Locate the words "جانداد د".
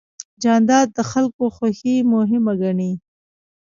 0.43-0.99